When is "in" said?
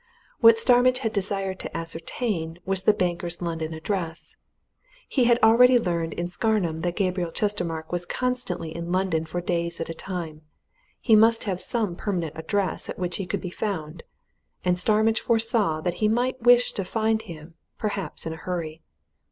6.13-6.27, 8.75-8.91, 18.25-18.33